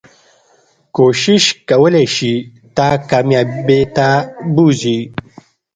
[0.95, 2.33] کوښښ کولی شي
[2.75, 4.07] تا کاميابی ته
[4.55, 4.99] بوځي